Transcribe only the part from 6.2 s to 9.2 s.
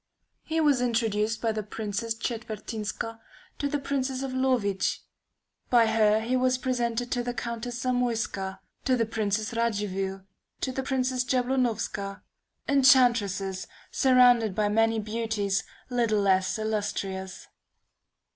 he was presented to the Countess Zamoyska; to the